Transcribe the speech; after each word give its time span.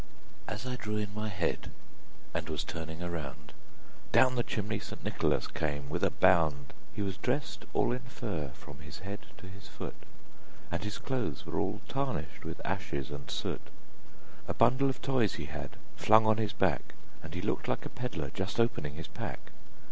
As 0.47 0.65
I 0.65 0.77
drew 0.77 0.97
in 0.97 1.13
my 1.13 1.29
head, 1.29 1.69
and 2.33 2.49
was 2.49 2.63
turning 2.63 3.03
around, 3.03 3.53
Down 4.11 4.33
the 4.33 4.41
chimney 4.41 4.79
St. 4.79 5.03
Nicholas 5.03 5.45
came 5.45 5.91
with 5.91 6.03
a 6.03 6.09
bound. 6.09 6.73
He 6.91 7.03
was 7.03 7.17
dressed 7.17 7.65
all 7.71 7.91
in 7.91 7.99
fur, 7.99 8.49
from 8.55 8.79
his 8.79 8.97
head 9.05 9.19
to 9.37 9.45
his 9.47 9.67
foot, 9.67 9.93
And 10.71 10.83
his 10.83 10.97
clothes 10.97 11.45
were 11.45 11.59
all 11.59 11.81
tarnished 11.87 12.43
with 12.43 12.59
ashes 12.65 13.11
and 13.11 13.29
soot; 13.29 13.69
A 14.47 14.55
bundle 14.55 14.89
of 14.89 15.03
Toys 15.03 15.35
he 15.35 15.45
had 15.45 15.77
flung 15.95 16.25
on 16.25 16.37
his 16.37 16.53
back, 16.53 16.95
And 17.21 17.35
he 17.35 17.41
looked 17.43 17.67
like 17.67 17.85
a 17.85 17.89
peddler 17.89 18.31
just 18.33 18.59
opening 18.59 18.95
his 18.95 19.07
pack. 19.07 19.51